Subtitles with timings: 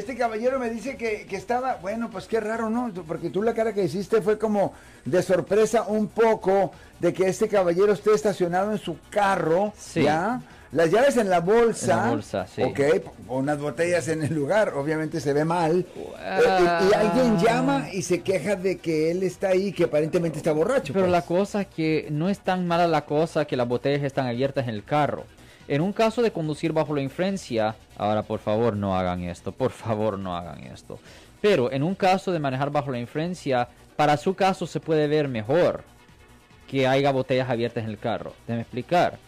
[0.00, 2.90] Este caballero me dice que, que, estaba, bueno, pues qué raro, ¿no?
[3.06, 4.72] Porque tú la cara que hiciste fue como
[5.04, 10.40] de sorpresa un poco de que este caballero esté estacionado en su carro, ¿ya?
[10.72, 11.92] Las llaves en la bolsa.
[11.92, 12.62] En la bolsa, sí.
[12.62, 12.80] Ok,
[13.28, 15.84] unas botellas en el lugar, obviamente se ve mal.
[15.94, 20.52] Eh, y, alguien llama y se queja de que él está ahí, que aparentemente está
[20.52, 20.94] borracho.
[20.94, 21.12] Pero pues.
[21.12, 24.66] la cosa es que no es tan mala la cosa que las botellas están abiertas
[24.66, 25.26] en el carro.
[25.70, 29.70] En un caso de conducir bajo la influencia, ahora por favor no hagan esto, por
[29.70, 30.98] favor no hagan esto.
[31.40, 35.28] Pero en un caso de manejar bajo la influencia, para su caso se puede ver
[35.28, 35.84] mejor
[36.66, 38.32] que haya botellas abiertas en el carro.
[38.48, 39.18] Déjame explicar.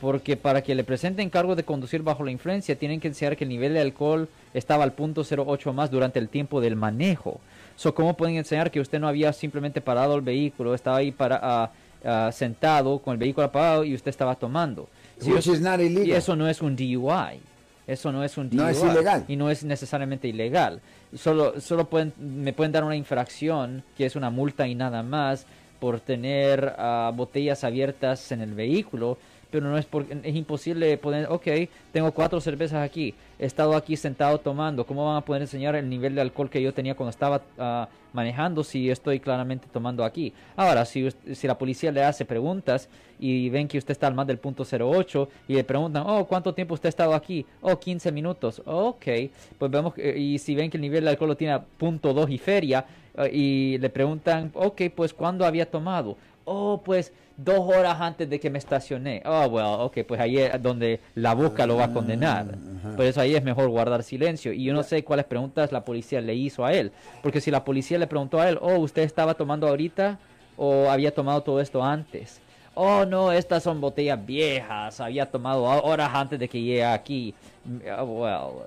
[0.00, 3.44] Porque para que le presenten cargo de conducir bajo la influencia, tienen que enseñar que
[3.44, 7.40] el nivel de alcohol estaba al punto 08 más durante el tiempo del manejo.
[7.76, 11.72] So, ¿Cómo pueden enseñar que usted no había simplemente parado el vehículo, estaba ahí para,
[12.04, 14.88] ah, sentado con el vehículo apagado y usted estaba tomando?
[15.22, 17.40] y eso no es un DUI.
[17.86, 18.56] Eso no es un DUI.
[18.56, 19.24] No es ilegal.
[19.28, 20.80] Y no es necesariamente ilegal.
[21.14, 25.44] Solo, solo pueden, me pueden dar una infracción, que es una multa y nada más,
[25.80, 29.18] por tener ah, botellas abiertas en el vehículo
[29.50, 31.46] pero no es porque es imposible poner, ok,
[31.92, 35.88] tengo cuatro cervezas aquí, he estado aquí sentado tomando, ¿cómo van a poder enseñar el
[35.88, 40.32] nivel de alcohol que yo tenía cuando estaba ah, manejando si estoy claramente tomando aquí?
[40.56, 44.26] Ahora, si, si la policía le hace preguntas y ven que usted está al más
[44.26, 47.44] del punto 08 y le preguntan, oh, ¿cuánto tiempo usted ha estado aquí?
[47.60, 49.06] Oh, 15 minutos, ok,
[49.58, 52.30] pues vemos, y si ven que el nivel de alcohol lo tiene a punto 2
[52.30, 52.84] y feria,
[53.16, 56.16] ah, y le preguntan, ok, pues ¿cuándo había tomado?
[56.52, 59.22] Oh, pues dos horas antes de que me estacioné.
[59.24, 62.56] Oh, well, ok, pues ahí es donde la busca lo va a condenar.
[62.96, 64.52] Por eso ahí es mejor guardar silencio.
[64.52, 66.90] Y yo no sé cuáles preguntas la policía le hizo a él.
[67.22, 70.18] Porque si la policía le preguntó a él, oh, ¿usted estaba tomando ahorita
[70.56, 72.40] o había tomado todo esto antes?
[72.74, 77.34] Oh, no, estas son botellas viejas, había tomado horas antes de que llegue aquí.
[77.98, 78.64] Oh, well,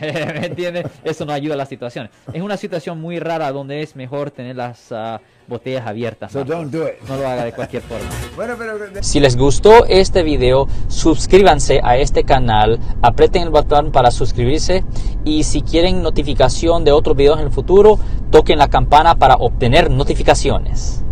[0.00, 0.86] ¿me entiendes?
[1.02, 2.10] Eso no ayuda a la situación.
[2.32, 4.92] Es una situación muy rara donde es mejor tener las...
[4.92, 5.20] Ah,
[5.52, 6.34] botellas abiertas.
[6.34, 8.08] No lo haga de cualquier forma.
[9.02, 14.84] Si les gustó este video, suscríbanse a este canal, aprieten el botón para suscribirse
[15.24, 17.98] y si quieren notificación de otros videos en el futuro,
[18.30, 21.04] toquen la campana para obtener notificaciones.